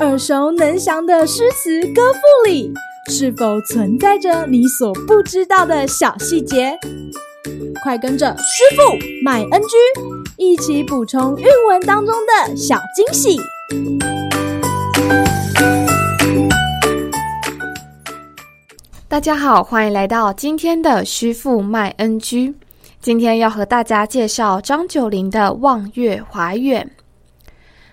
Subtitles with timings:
[0.00, 2.72] 耳熟能详的诗词歌赋里，
[3.08, 6.78] 是否存在着你所不知道的小细节？
[7.82, 9.76] 快跟着师傅麦恩居
[10.36, 13.38] 一起补充韵文当中的小惊喜！
[19.08, 22.54] 大家好，欢迎来到今天的师傅麦恩居。
[23.00, 26.90] 今天要和大家介绍张九龄的《望月怀远》。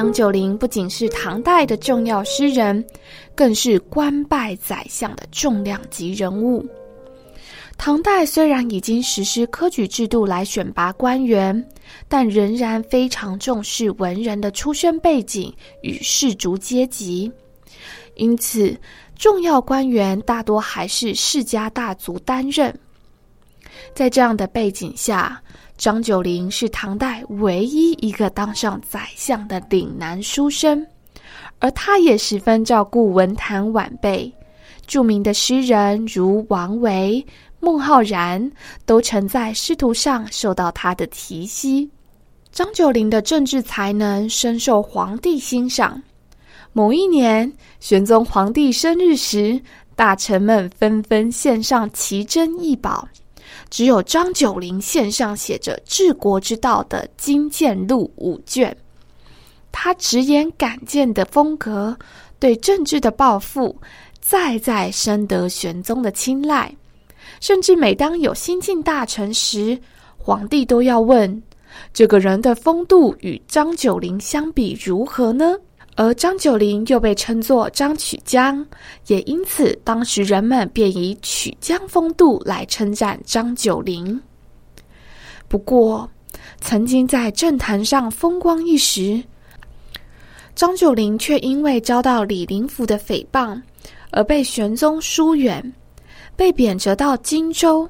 [0.00, 2.82] 张九龄不仅是唐代的重要诗人，
[3.34, 6.66] 更是官拜宰相的重量级人物。
[7.76, 11.68] 唐代虽然已经实施科举制度来选拔官员，
[12.08, 17.30] 但仍然非常重视文人的出身背景与士族阶级，
[18.14, 18.74] 因此
[19.18, 22.74] 重要官员大多还是世家大族担任。
[23.94, 25.40] 在这样的背景下，
[25.76, 30.86] 张九龄是唐代唯一一个当上宰相的岭南书生，
[31.58, 34.32] 而他也十分照顾文坛晚辈。
[34.86, 37.24] 著名的诗人如王维、
[37.60, 38.50] 孟浩然，
[38.84, 41.88] 都曾在仕途上受到他的提携。
[42.50, 46.02] 张九龄的政治才能深受皇帝欣赏。
[46.72, 49.60] 某一年，玄宗皇帝生日时，
[49.94, 53.06] 大臣们纷纷献上奇珍异宝。
[53.70, 58.76] 只有张九龄献上写着治国之道的《金谏录》五卷，
[59.70, 61.96] 他直言敢谏的风格，
[62.38, 63.76] 对政治的抱负，
[64.20, 66.74] 再再深得玄宗的青睐。
[67.40, 69.78] 甚至每当有新进大臣时，
[70.18, 71.42] 皇帝都要问：
[71.92, 75.56] 这个人的风度与张九龄相比如何呢？
[75.96, 78.66] 而张九龄又被称作张曲江，
[79.08, 84.18] 也因此当时人们便以曲江风度来称赞张九龄。
[85.46, 86.08] 不过，
[86.60, 89.22] 曾经在政坛上风光一时，
[90.54, 93.60] 张九龄却因为遭到李林甫的诽谤，
[94.10, 95.72] 而被玄宗疏远，
[96.34, 97.86] 被贬谪到荆州。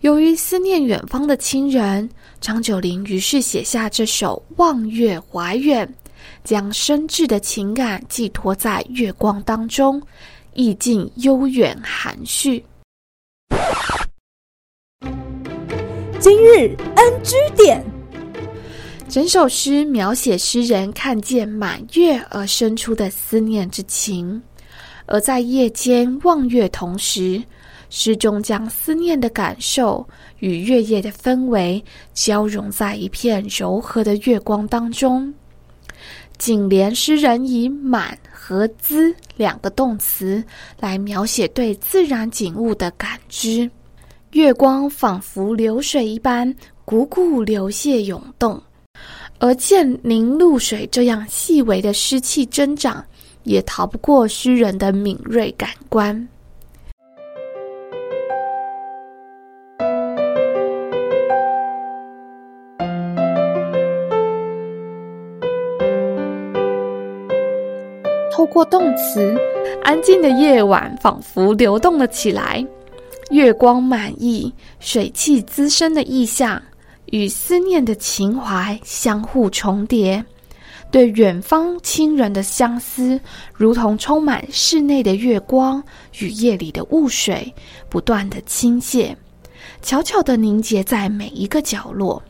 [0.00, 2.08] 由于思念远方的亲人，
[2.40, 5.86] 张九龄于是写下这首《望月怀远》。
[6.44, 10.00] 将深挚的情感寄托在月光当中，
[10.54, 12.64] 意境悠远含蓄。
[16.18, 17.82] 今日 NG 点，
[19.08, 24.40] 整首诗描写诗人看见满月而生出的思念之情，
[25.06, 27.42] 而在夜间望月同时，
[27.88, 30.06] 诗中将思念的感受
[30.40, 31.82] 与月夜的氛围
[32.12, 35.32] 交融在一片柔和的月光当中。
[36.40, 40.42] 仅联诗人以“满”和“滋”两个动词
[40.78, 43.70] 来描写对自然景物的感知，
[44.32, 46.48] 月光仿佛流水一般，
[46.86, 48.58] 汩汩流泻涌动。
[49.38, 53.04] 而见凝露水这样细微的湿气增长，
[53.42, 56.26] 也逃不过诗人的敏锐感官。
[68.40, 69.38] 透过动词，
[69.82, 72.66] 安静的夜晚仿佛流动了起来，
[73.28, 76.58] 月光满溢，水汽滋生的意象
[77.10, 80.24] 与思念的情怀相互重叠，
[80.90, 83.20] 对远方亲人的相思，
[83.52, 85.84] 如同充满室内的月光
[86.18, 87.52] 与夜里的雾水，
[87.90, 89.14] 不断的倾泻，
[89.82, 92.22] 悄悄地凝结在每一个角落。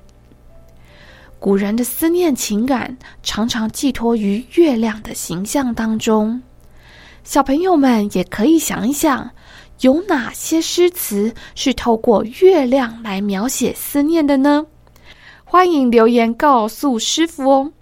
[1.41, 6.41] 古人的思念情感常常寄托于月亮的形象当中，
[7.25, 9.29] 小朋友们也可以想一想，
[9.81, 14.67] 有哪些诗词是透过月亮来描写思念的呢？
[15.43, 17.73] 欢迎留言告诉师傅哦。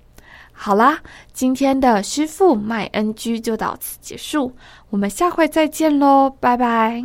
[0.53, 1.01] 好啦，
[1.33, 4.53] 今天的师傅麦恩居就到此结束，
[4.91, 7.05] 我们下回再见喽，拜拜。